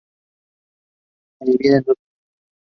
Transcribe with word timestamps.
Se 1.37 1.45
divide 1.45 1.77
en 1.77 1.83
dos 1.83 1.95
plantas. 1.95 2.05